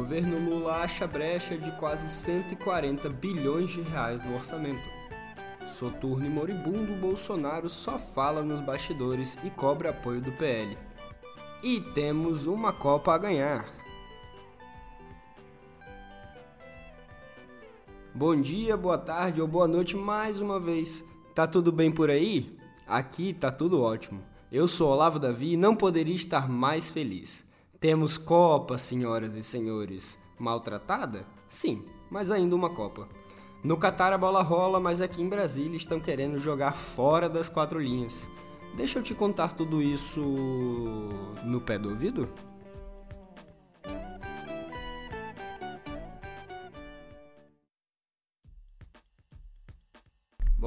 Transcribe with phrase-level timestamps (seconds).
[0.00, 4.80] governo Lula acha brecha de quase 140 bilhões de reais no orçamento.
[5.74, 10.76] Soturno e moribundo, Bolsonaro só fala nos bastidores e cobra apoio do PL.
[11.62, 13.68] E temos uma Copa a ganhar.
[18.14, 21.04] Bom dia, boa tarde ou boa noite mais uma vez.
[21.34, 22.56] Tá tudo bem por aí?
[22.86, 24.22] Aqui tá tudo ótimo.
[24.50, 27.49] Eu sou Olavo Davi e não poderia estar mais feliz.
[27.80, 30.18] Temos Copa, senhoras e senhores.
[30.38, 31.26] Maltratada?
[31.48, 33.08] Sim, mas ainda uma Copa.
[33.64, 37.80] No Catar a bola rola, mas aqui em Brasília estão querendo jogar fora das quatro
[37.80, 38.28] linhas.
[38.76, 40.20] Deixa eu te contar tudo isso
[41.42, 42.28] no pé do ouvido?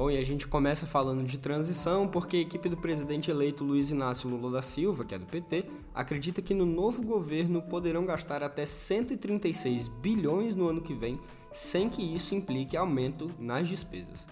[0.04, 3.90] Bom, e a gente começa falando de transição porque a equipe do presidente eleito Luiz
[3.90, 5.64] Inácio Lula da Silva, que é do PT,
[5.94, 11.18] acredita que no novo governo poderão gastar até 136 bilhões no ano que vem,
[11.50, 14.26] sem que isso implique aumento nas despesas.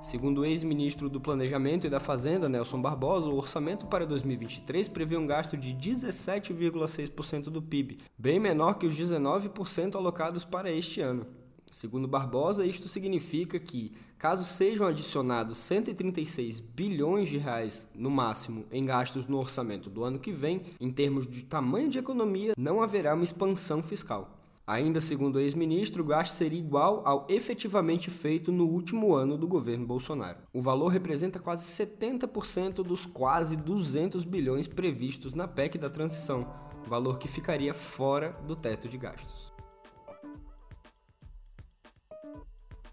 [0.00, 5.18] Segundo o ex-ministro do Planejamento e da Fazenda, Nelson Barbosa, o orçamento para 2023 prevê
[5.18, 11.39] um gasto de 17,6% do PIB, bem menor que os 19% alocados para este ano.
[11.70, 18.84] Segundo Barbosa, isto significa que, caso sejam adicionados 136 bilhões de reais no máximo em
[18.84, 23.14] gastos no orçamento do ano que vem, em termos de tamanho de economia, não haverá
[23.14, 24.36] uma expansão fiscal.
[24.66, 29.46] Ainda segundo o ex-ministro, o gasto seria igual ao efetivamente feito no último ano do
[29.46, 30.38] governo Bolsonaro.
[30.52, 36.52] O valor representa quase 70% dos quase 200 bilhões previstos na PEC da transição,
[36.86, 39.49] valor que ficaria fora do teto de gastos.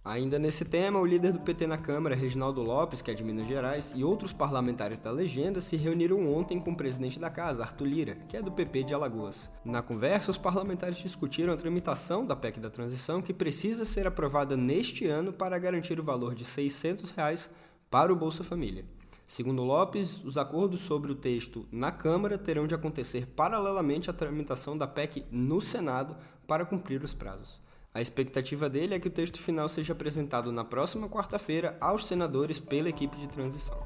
[0.08, 3.46] Ainda nesse tema, o líder do PT na Câmara, Reginaldo Lopes, que é de Minas
[3.46, 7.88] Gerais, e outros parlamentares da legenda se reuniram ontem com o presidente da casa, Arthur
[7.88, 9.52] Lira, que é do PP de Alagoas.
[9.66, 14.56] Na conversa, os parlamentares discutiram a tramitação da PEC da transição, que precisa ser aprovada
[14.56, 17.50] neste ano para garantir o valor de 600 reais
[17.92, 18.86] para o Bolsa Família.
[19.26, 24.78] Segundo Lopes, os acordos sobre o texto na Câmara terão de acontecer paralelamente à tramitação
[24.78, 26.16] da PEC no Senado
[26.48, 27.67] para cumprir os prazos.
[27.94, 32.60] A expectativa dele é que o texto final seja apresentado na próxima quarta-feira aos senadores
[32.60, 33.78] pela equipe de transição.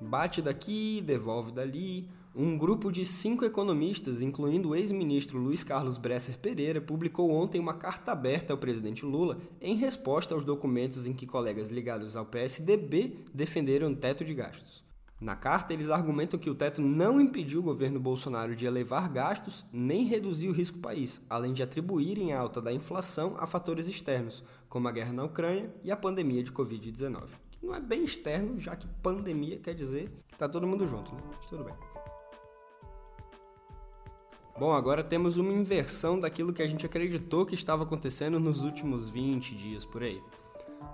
[0.00, 2.08] Bate daqui, devolve dali.
[2.34, 7.74] Um grupo de cinco economistas, incluindo o ex-ministro Luiz Carlos Bresser Pereira, publicou ontem uma
[7.74, 13.24] carta aberta ao presidente Lula em resposta aos documentos em que colegas ligados ao PSDB
[13.34, 14.89] defenderam teto de gastos.
[15.20, 19.66] Na carta, eles argumentam que o teto não impediu o governo Bolsonaro de elevar gastos
[19.70, 24.42] nem reduzir o risco país, além de atribuírem a alta da inflação a fatores externos,
[24.66, 27.24] como a guerra na Ucrânia e a pandemia de Covid-19.
[27.50, 31.14] Que não é bem externo, já que pandemia quer dizer que está todo mundo junto,
[31.14, 31.20] né?
[31.26, 31.74] Mas tudo bem.
[34.58, 39.10] Bom, agora temos uma inversão daquilo que a gente acreditou que estava acontecendo nos últimos
[39.10, 40.22] 20 dias por aí.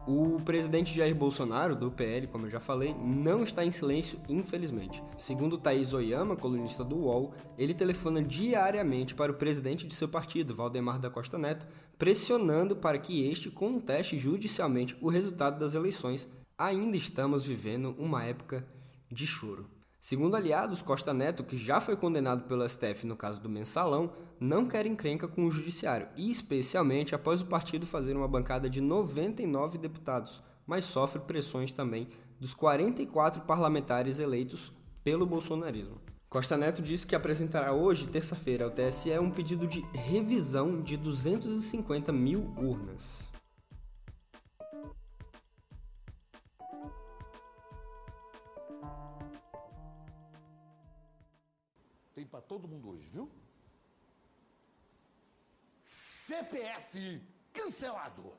[0.06, 5.02] O presidente Jair Bolsonaro, do PL, como eu já falei, não está em silêncio, infelizmente.
[5.18, 10.54] Segundo Thaís Oyama, colunista do UOL, ele telefona diariamente para o presidente de seu partido,
[10.54, 11.66] Valdemar da Costa Neto,
[11.98, 16.28] pressionando para que este conteste judicialmente o resultado das eleições.
[16.56, 18.64] Ainda estamos vivendo uma época
[19.10, 19.75] de choro.
[20.08, 24.64] Segundo aliados, Costa Neto, que já foi condenado pelo STF no caso do mensalão, não
[24.64, 29.78] quer encrenca com o judiciário, e especialmente após o partido fazer uma bancada de 99
[29.78, 32.06] deputados, mas sofre pressões também
[32.38, 34.72] dos 44 parlamentares eleitos
[35.02, 36.00] pelo bolsonarismo.
[36.30, 42.12] Costa Neto disse que apresentará hoje, terça-feira, ao TSE um pedido de revisão de 250
[42.12, 43.24] mil urnas.
[52.16, 53.30] Tem para todo mundo hoje, viu?
[55.82, 57.20] CPF
[57.52, 58.32] cancelado.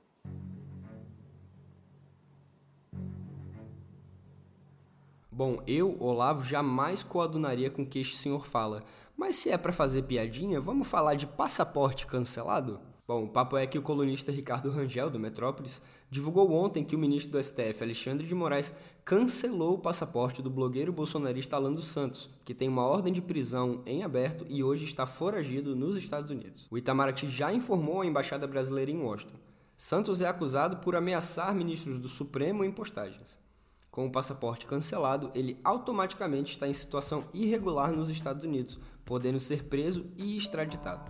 [5.32, 8.84] Bom, eu, Olavo, jamais coadunaria com o que este senhor fala.
[9.16, 12.82] Mas se é para fazer piadinha, vamos falar de passaporte cancelado?
[13.08, 17.00] Bom, o papo é que o colunista Ricardo Rangel, do Metrópolis, divulgou ontem que o
[17.00, 18.74] ministro do STF, Alexandre de Moraes,
[19.06, 23.82] cancelou o passaporte do blogueiro bolsonarista Alan dos Santos, que tem uma ordem de prisão
[23.86, 26.68] em aberto e hoje está foragido nos Estados Unidos.
[26.70, 29.38] O Itamaraty já informou a embaixada brasileira em Washington.
[29.78, 33.38] Santos é acusado por ameaçar ministros do Supremo em postagens.
[33.90, 39.64] Com o passaporte cancelado, ele automaticamente está em situação irregular nos Estados Unidos, podendo ser
[39.64, 41.10] preso e extraditado.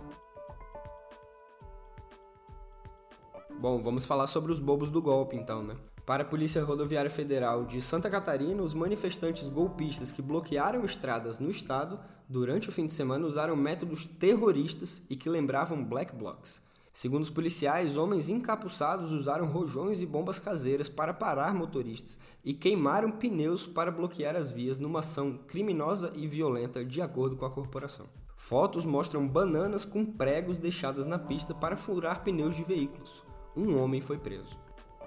[3.60, 5.74] Bom, vamos falar sobre os bobos do golpe então, né?
[6.06, 11.50] Para a Polícia Rodoviária Federal de Santa Catarina, os manifestantes golpistas que bloquearam estradas no
[11.50, 16.62] estado durante o fim de semana usaram métodos terroristas e que lembravam black blocs.
[16.92, 23.10] Segundo os policiais, homens encapuçados usaram rojões e bombas caseiras para parar motoristas e queimaram
[23.10, 28.06] pneus para bloquear as vias numa ação criminosa e violenta, de acordo com a corporação.
[28.36, 33.26] Fotos mostram bananas com pregos deixadas na pista para furar pneus de veículos.
[33.58, 34.56] Um homem foi preso.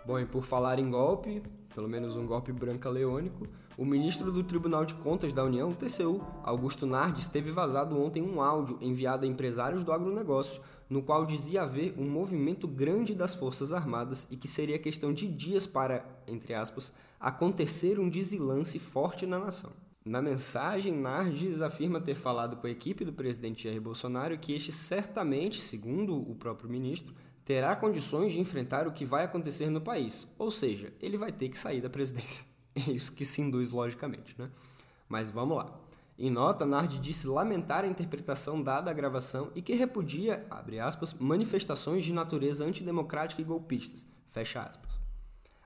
[0.05, 1.41] Bom, e por falar em golpe,
[1.73, 6.85] pelo menos um golpe branca-leônico, o ministro do Tribunal de Contas da União, TCU, Augusto
[6.85, 11.95] Nardes, teve vazado ontem um áudio enviado a empresários do agronegócio, no qual dizia haver
[11.97, 16.91] um movimento grande das Forças Armadas e que seria questão de dias para, entre aspas,
[17.21, 19.71] acontecer um desilance forte na nação.
[20.03, 24.73] Na mensagem, Nardes afirma ter falado com a equipe do presidente Jair Bolsonaro que este
[24.73, 27.13] certamente, segundo o próprio ministro,
[27.51, 31.49] terá condições de enfrentar o que vai acontecer no país, ou seja, ele vai ter
[31.49, 32.45] que sair da presidência.
[32.73, 34.49] É isso que se induz logicamente, né?
[35.09, 35.77] Mas vamos lá.
[36.17, 41.13] Em nota, Nardi disse lamentar a interpretação dada à gravação e que repudia, abre aspas,
[41.13, 44.89] manifestações de natureza antidemocrática e golpistas, fecha aspas.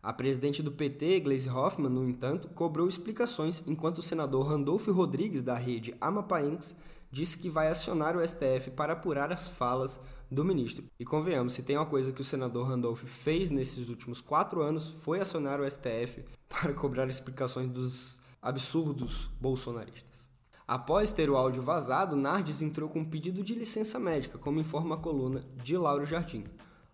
[0.01, 5.43] A presidente do PT, Gleisi Hoffmann, no entanto, cobrou explicações, enquanto o senador Randolfo Rodrigues,
[5.43, 6.75] da rede Amapaenx,
[7.11, 9.99] disse que vai acionar o STF para apurar as falas
[10.29, 10.85] do ministro.
[10.99, 14.89] E convenhamos, se tem uma coisa que o senador Randolph fez nesses últimos quatro anos,
[15.01, 20.25] foi acionar o STF para cobrar explicações dos absurdos bolsonaristas.
[20.67, 24.95] Após ter o áudio vazado, Nardes entrou com um pedido de licença médica, como informa
[24.95, 26.43] a coluna de Lauro Jardim.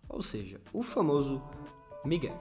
[0.08, 1.42] Ou seja, o famoso
[2.04, 2.36] Miguel.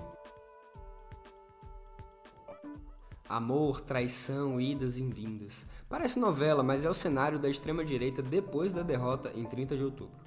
[3.29, 5.65] Amor, traição, idas e vindas.
[5.87, 10.20] Parece novela, mas é o cenário da extrema-direita depois da derrota em 30 de outubro.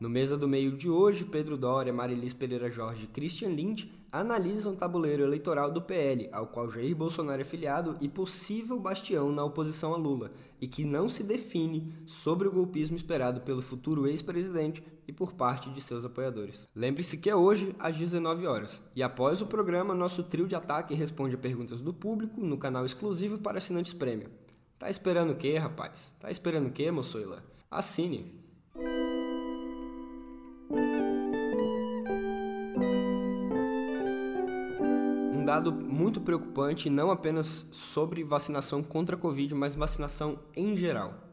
[0.00, 4.72] No Mesa do Meio de hoje, Pedro Doria, Marilis Pereira Jorge e Christian Lind analisam
[4.72, 9.44] o tabuleiro eleitoral do PL, ao qual Jair Bolsonaro é filiado e possível bastião na
[9.44, 14.82] oposição a Lula, e que não se define sobre o golpismo esperado pelo futuro ex-presidente
[15.06, 16.66] e por parte de seus apoiadores.
[16.74, 20.94] Lembre-se que é hoje às 19 horas, e após o programa, nosso trio de ataque
[20.94, 24.30] responde a perguntas do público no canal exclusivo para assinantes prêmio.
[24.78, 26.10] Tá esperando o quê, rapaz?
[26.18, 27.44] Tá esperando o quê, moçoila?
[27.70, 28.39] Assine!
[35.32, 41.26] Um dado muito preocupante, não apenas sobre vacinação contra a Covid, mas vacinação em geral.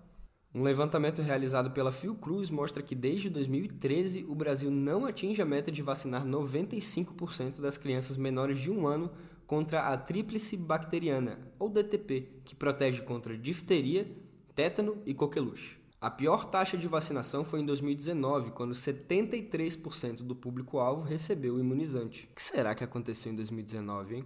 [0.56, 5.72] Um levantamento realizado pela Fiocruz mostra que desde 2013 o Brasil não atinge a meta
[5.72, 9.12] de vacinar 95% das crianças menores de um ano
[9.46, 14.08] contra a tríplice bacteriana, ou DTP, que protege contra difteria,
[14.56, 15.77] tétano e coqueluche.
[16.00, 22.30] A pior taxa de vacinação foi em 2019, quando 73% do público-alvo recebeu o imunizante.
[22.32, 24.26] O que será que aconteceu em 2019, hein?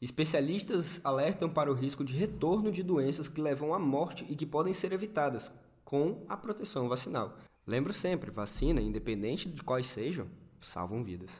[0.00, 4.46] Especialistas alertam para o risco de retorno de doenças que levam à morte e que
[4.46, 5.52] podem ser evitadas
[5.84, 7.36] com a proteção vacinal.
[7.66, 10.26] Lembro sempre, vacina, independente de quais sejam,
[10.58, 11.30] salvam vidas.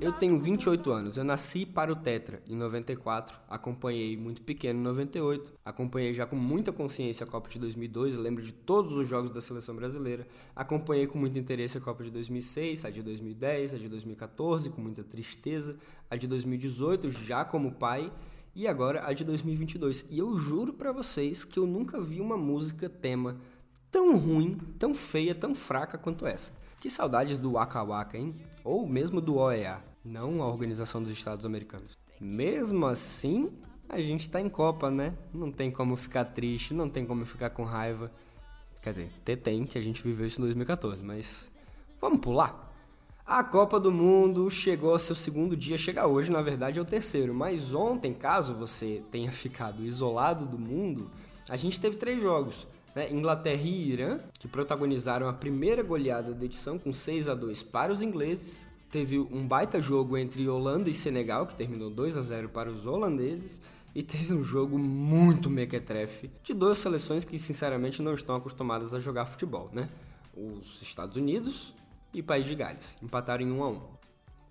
[0.00, 1.16] Eu tenho 28 anos.
[1.16, 6.36] Eu nasci para o Tetra em 94, acompanhei muito pequeno em 98, acompanhei já com
[6.36, 10.26] muita consciência a Copa de 2002, eu lembro de todos os jogos da seleção brasileira,
[10.54, 14.80] acompanhei com muito interesse a Copa de 2006, a de 2010, a de 2014, com
[14.80, 15.76] muita tristeza,
[16.10, 18.12] a de 2018 já como pai
[18.58, 20.04] e agora a de 2022.
[20.10, 23.36] E eu juro para vocês que eu nunca vi uma música tema
[23.88, 26.50] tão ruim, tão feia, tão fraca quanto essa.
[26.80, 28.34] Que saudades do Waka Waka, hein?
[28.64, 31.96] Ou mesmo do OEA, não a Organização dos Estados Americanos.
[32.20, 33.48] Mesmo assim,
[33.88, 35.16] a gente tá em Copa, né?
[35.32, 38.10] Não tem como ficar triste, não tem como ficar com raiva.
[38.82, 41.48] Quer dizer, tem, que a gente viveu isso em 2014, mas
[42.00, 42.67] vamos pular?
[43.28, 46.84] A Copa do Mundo chegou ao seu segundo dia, chega hoje, na verdade é o
[46.84, 51.10] terceiro, mas ontem, caso você tenha ficado isolado do mundo,
[51.50, 52.66] a gente teve três jogos.
[52.94, 53.12] Né?
[53.12, 57.92] Inglaterra e Irã, que protagonizaram a primeira goleada da edição com 6 a 2 para
[57.92, 58.66] os ingleses.
[58.90, 62.86] Teve um baita jogo entre Holanda e Senegal, que terminou 2 a 0 para os
[62.86, 63.60] holandeses.
[63.94, 69.00] E teve um jogo muito mequetrefe de duas seleções que, sinceramente, não estão acostumadas a
[69.00, 69.90] jogar futebol, né?
[70.34, 71.74] Os Estados Unidos
[72.12, 72.96] e País de Gales.
[73.02, 73.80] Empataram em 1 a 1.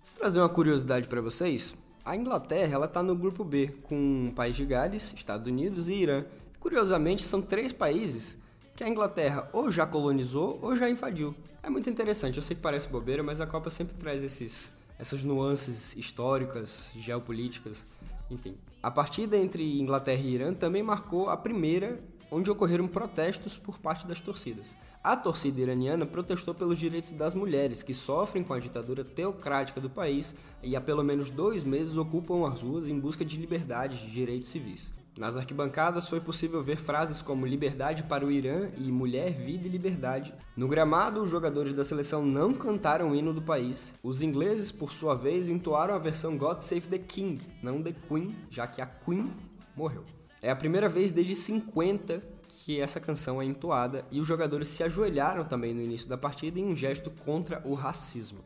[0.02, 4.56] Se trazer uma curiosidade para vocês, a Inglaterra ela está no grupo B com País
[4.56, 6.24] de Gales, Estados Unidos e Irã.
[6.58, 8.38] Curiosamente, são três países
[8.74, 11.34] que a Inglaterra ou já colonizou ou já invadiu.
[11.62, 15.22] É muito interessante, eu sei que parece bobeira, mas a Copa sempre traz esses, essas
[15.22, 17.84] nuances históricas, geopolíticas,
[18.30, 18.56] enfim.
[18.82, 24.06] A partida entre Inglaterra e Irã também marcou a primeira onde ocorreram protestos por parte
[24.06, 24.76] das torcidas.
[25.02, 29.88] A torcida iraniana protestou pelos direitos das mulheres, que sofrem com a ditadura teocrática do
[29.88, 34.10] país e há pelo menos dois meses ocupam as ruas em busca de liberdade de
[34.10, 34.92] direitos civis.
[35.18, 39.70] Nas arquibancadas foi possível ver frases como liberdade para o Irã e mulher, vida e
[39.70, 40.32] liberdade.
[40.56, 43.92] No gramado, os jogadores da seleção não cantaram o hino do país.
[44.00, 48.36] Os ingleses, por sua vez, entoaram a versão God Save the King, não The Queen,
[48.48, 49.32] já que a Queen
[49.74, 50.04] morreu.
[50.40, 54.82] É a primeira vez desde 50 que essa canção é entoada e os jogadores se
[54.82, 58.44] ajoelharam também no início da partida em um gesto contra o racismo.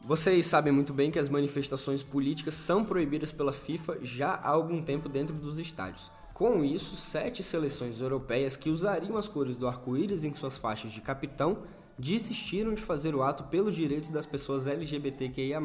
[0.00, 4.82] Vocês sabem muito bem que as manifestações políticas são proibidas pela FIFA já há algum
[4.82, 6.10] tempo dentro dos estádios.
[6.32, 11.00] Com isso, sete seleções europeias que usariam as cores do arco-íris em suas faixas de
[11.00, 11.64] capitão
[11.98, 15.60] desistiram de fazer o ato pelos direitos das pessoas LGBTQIA.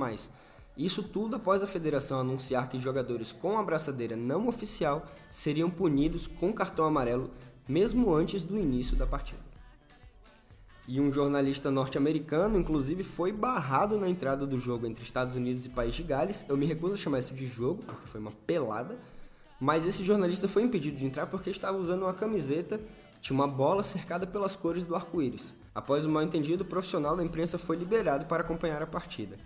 [0.77, 6.51] Isso tudo após a federação anunciar que jogadores com abraçadeira não oficial seriam punidos com
[6.51, 7.29] cartão amarelo
[7.67, 9.41] mesmo antes do início da partida.
[10.87, 15.69] E um jornalista norte-americano, inclusive, foi barrado na entrada do jogo entre Estados Unidos e
[15.69, 16.45] País de Gales.
[16.49, 18.97] Eu me recuso a chamar isso de jogo, porque foi uma pelada.
[19.61, 22.81] Mas esse jornalista foi impedido de entrar porque estava usando uma camiseta
[23.23, 25.55] tinha uma bola cercada pelas cores do arco-íris.
[25.73, 29.37] Após o mal entendido, o profissional da imprensa foi liberado para acompanhar a partida.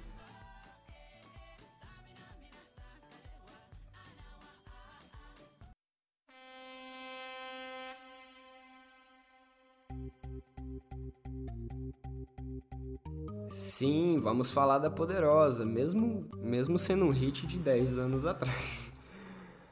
[13.49, 18.91] Sim, vamos falar da Poderosa, mesmo, mesmo sendo um hit de 10 anos atrás.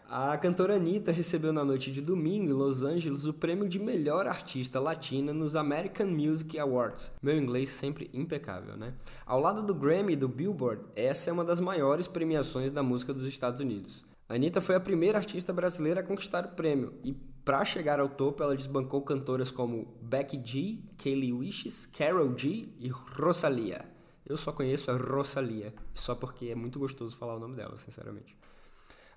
[0.07, 4.27] A cantora Anitta recebeu na noite de domingo em Los Angeles o prêmio de melhor
[4.27, 7.11] artista latina nos American Music Awards.
[7.21, 8.93] Meu inglês sempre impecável, né?
[9.25, 13.13] Ao lado do Grammy e do Billboard, essa é uma das maiores premiações da música
[13.13, 14.05] dos Estados Unidos.
[14.29, 18.41] Anitta foi a primeira artista brasileira a conquistar o prêmio e para chegar ao topo
[18.41, 23.85] ela desbancou cantoras como Becky G, Kaylee Wishes, Carol G e Rosalia.
[24.25, 28.35] Eu só conheço a Rosalia, só porque é muito gostoso falar o nome dela, sinceramente.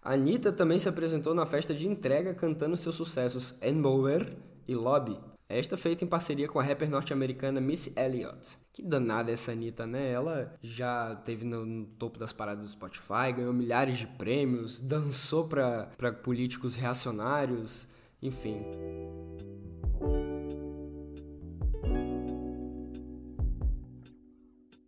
[0.03, 4.37] A Anitta também se apresentou na festa de entrega cantando seus sucessos Mower
[4.69, 5.19] e Lobby,
[5.49, 8.59] esta feita em parceria com a rapper norte-americana Missy Elliott.
[8.71, 10.13] Que danada essa Anitta, né?
[10.13, 15.49] Ela já teve no, no, topo das paradas do Spotify, ganhou milhares de prêmios, dançou
[15.49, 17.89] para políticos reacionários,
[18.23, 18.65] enfim.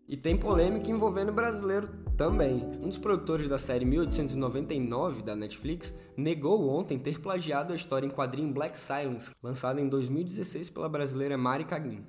[0.08, 2.68] E tem polêmica envolvendo o brasileiro também.
[2.82, 8.10] Um dos produtores da série 1899 da Netflix negou ontem ter plagiado a história em
[8.10, 12.04] quadrinho Black Silence, lançada em 2016 pela brasileira Mari Kagin.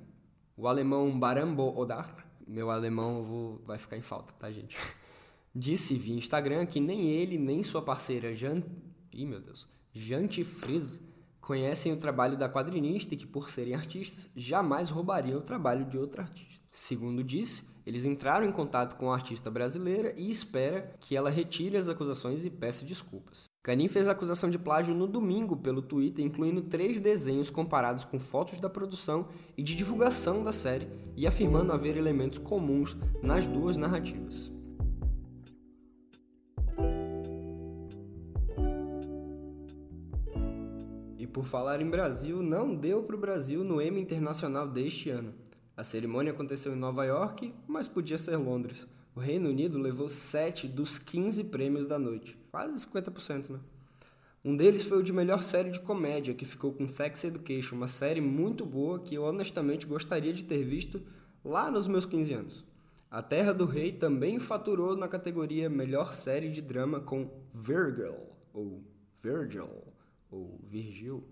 [0.56, 3.62] O alemão Barambo Odar, meu alemão vou...
[3.64, 4.76] vai ficar em falta, tá, gente?
[5.54, 8.62] Disse via Instagram que nem ele nem sua parceira Jan...
[9.12, 9.68] Ih, meu Deus.
[9.92, 11.00] Jante Frizz
[11.42, 15.98] conhecem o trabalho da quadrinista e que, por serem artistas, jamais roubariam o trabalho de
[15.98, 16.64] outro artista.
[16.70, 21.76] Segundo disse, eles entraram em contato com a artista brasileira e espera que ela retire
[21.76, 23.50] as acusações e peça desculpas.
[23.60, 28.20] Canin fez a acusação de plágio no domingo pelo Twitter, incluindo três desenhos comparados com
[28.20, 33.76] fotos da produção e de divulgação da série, e afirmando haver elementos comuns nas duas
[33.76, 34.52] narrativas.
[41.32, 45.34] Por falar em Brasil, não deu para o Brasil no Emmy Internacional deste ano.
[45.76, 48.86] A cerimônia aconteceu em Nova York, mas podia ser Londres.
[49.14, 53.60] O Reino Unido levou 7 dos 15 prêmios da noite, quase 50%, né?
[54.44, 57.88] Um deles foi o de melhor série de comédia, que ficou com Sex Education, uma
[57.88, 61.00] série muito boa que eu honestamente gostaria de ter visto
[61.44, 62.64] lá nos meus 15 anos.
[63.10, 68.16] A Terra do Rei também faturou na categoria Melhor Série de Drama com Virgil,
[68.52, 68.82] ou
[69.22, 69.68] Virgil,
[70.32, 71.22] ou Virgil,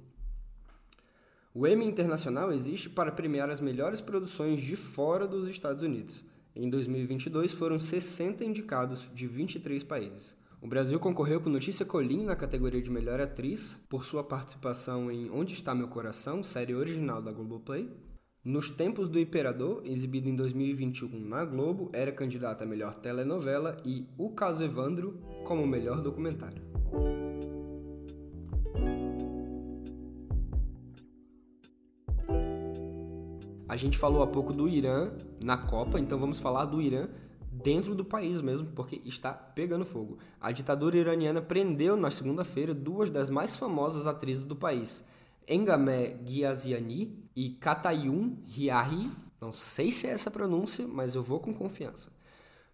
[1.53, 6.25] o Emmy Internacional existe para premiar as melhores produções de fora dos Estados Unidos.
[6.55, 10.37] Em 2022 foram 60 indicados de 23 países.
[10.63, 15.29] O Brasil concorreu com Notícia Colim na categoria de melhor atriz por sua participação em
[15.31, 17.91] Onde Está Meu Coração, série original da Globoplay.
[18.45, 24.07] Nos Tempos do Imperador, exibido em 2021 na Globo, era candidata a melhor telenovela e
[24.17, 26.63] O Caso Evandro como melhor documentário.
[33.71, 37.07] A gente falou há pouco do Irã na Copa, então vamos falar do Irã
[37.53, 40.19] dentro do país mesmo, porque está pegando fogo.
[40.41, 45.05] A ditadura iraniana prendeu na segunda-feira duas das mais famosas atrizes do país,
[45.47, 49.09] Engamé Ghiaziani e Katayun Riahi.
[49.41, 52.11] Não sei se é essa pronúncia, mas eu vou com confiança.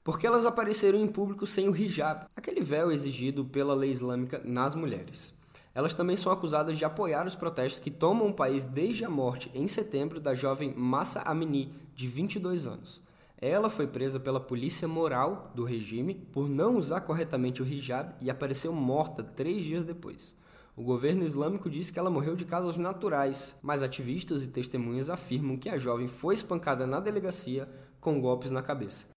[0.02, 4.74] Porque elas apareceram em público sem o hijab, aquele véu exigido pela lei islâmica nas
[4.74, 5.35] mulheres.
[5.76, 9.50] Elas também são acusadas de apoiar os protestos que tomam o país desde a morte
[9.54, 13.02] em setembro da jovem Massa Amini, de 22 anos.
[13.36, 18.30] Ela foi presa pela polícia moral do regime por não usar corretamente o hijab e
[18.30, 20.34] apareceu morta três dias depois.
[20.74, 25.58] O governo islâmico disse que ela morreu de causas naturais, mas ativistas e testemunhas afirmam
[25.58, 27.68] que a jovem foi espancada na delegacia
[28.00, 29.15] com golpes na cabeça.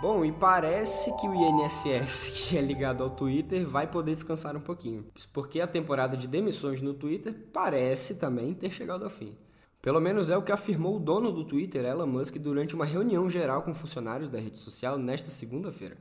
[0.00, 4.60] Bom, e parece que o INSS, que é ligado ao Twitter, vai poder descansar um
[4.60, 9.36] pouquinho, porque a temporada de demissões no Twitter parece também ter chegado ao fim.
[9.80, 13.28] Pelo menos é o que afirmou o dono do Twitter, Elon Musk, durante uma reunião
[13.28, 15.96] geral com funcionários da rede social nesta segunda-feira.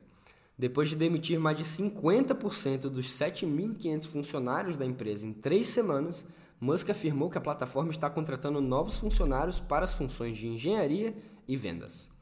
[0.57, 6.25] Depois de demitir mais de 50% dos 7.500 funcionários da empresa em três semanas,
[6.61, 11.13] Musk afirmou que a plataforma está contratando novos funcionários para as funções de engenharia
[11.45, 12.12] e vendas.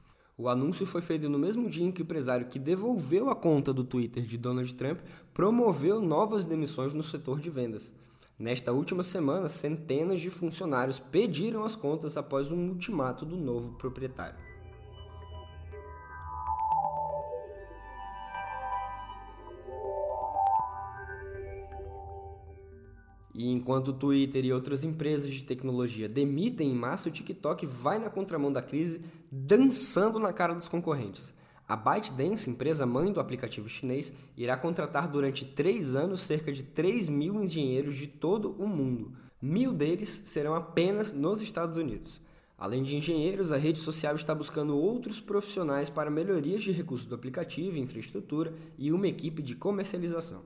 [0.42, 3.72] O anúncio foi feito no mesmo dia em que o empresário que devolveu a conta
[3.72, 4.98] do Twitter de Donald Trump
[5.36, 7.94] promoveu novas demissões no setor de vendas.
[8.40, 14.51] Nesta última semana, centenas de funcionários pediram as contas após um ultimato do novo proprietário.
[23.42, 27.98] E enquanto o Twitter e outras empresas de tecnologia demitem em massa, o TikTok vai
[27.98, 31.34] na contramão da crise, dançando na cara dos concorrentes.
[31.68, 37.10] A ByteDance, empresa mãe do aplicativo chinês, irá contratar durante três anos cerca de 3
[37.10, 39.12] mil engenheiros de todo o mundo.
[39.42, 42.22] Mil deles serão apenas nos Estados Unidos.
[42.60, 47.16] Além de engenheiros, a rede social está buscando outros profissionais para melhorias de recursos do
[47.16, 50.44] aplicativo, infraestrutura e uma equipe de comercialização.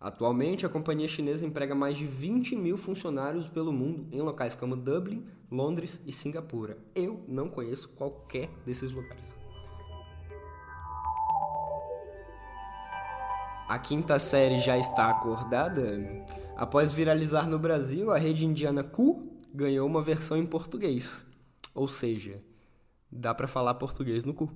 [0.00, 4.76] Atualmente, a companhia chinesa emprega mais de 20 mil funcionários pelo mundo em locais como
[4.76, 6.78] Dublin, Londres e Singapura.
[6.94, 9.34] Eu não conheço qualquer desses lugares.
[13.68, 16.00] A quinta série já está acordada?
[16.56, 21.26] Após viralizar no Brasil, a rede indiana Q ganhou uma versão em português.
[21.74, 22.40] Ou seja,
[23.10, 24.48] dá para falar português no Q.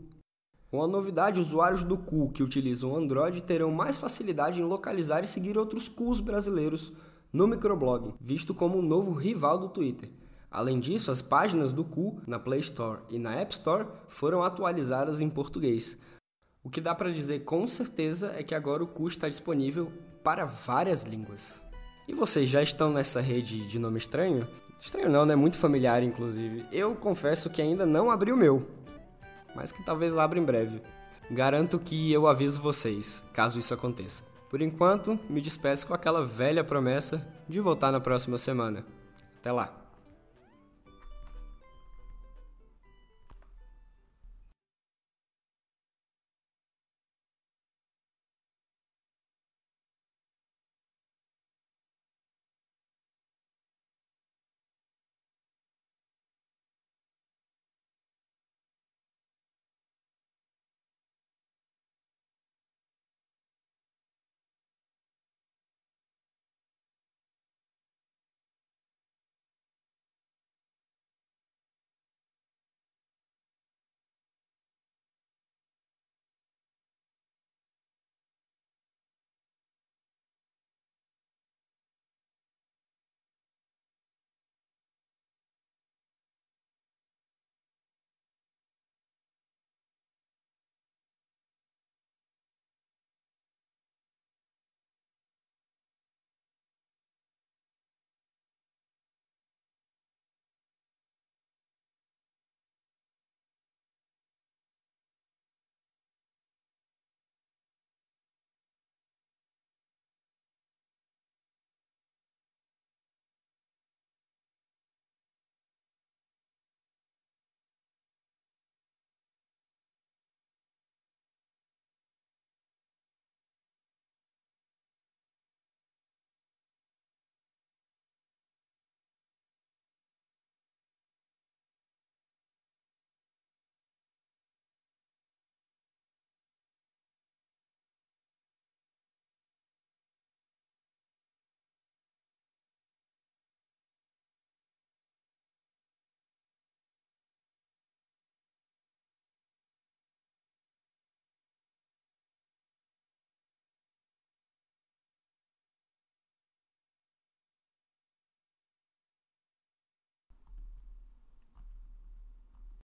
[0.72, 5.26] Com a novidade, usuários do Cu que utilizam Android terão mais facilidade em localizar e
[5.26, 6.94] seguir outros Cus brasileiros
[7.30, 10.08] no microblog, visto como um novo rival do Twitter.
[10.50, 15.20] Além disso, as páginas do Cu na Play Store e na App Store foram atualizadas
[15.20, 15.98] em português.
[16.64, 19.92] O que dá para dizer com certeza é que agora o Cu está disponível
[20.24, 21.60] para várias línguas.
[22.08, 24.48] E vocês já estão nessa rede de nome estranho?
[24.80, 25.36] Estranho não, né?
[25.36, 26.64] Muito familiar, inclusive.
[26.72, 28.80] Eu confesso que ainda não abri o meu
[29.54, 30.82] mas que talvez abra em breve.
[31.30, 34.22] Garanto que eu aviso vocês, caso isso aconteça.
[34.50, 38.84] Por enquanto, me despeço com aquela velha promessa de voltar na próxima semana.
[39.38, 39.81] Até lá!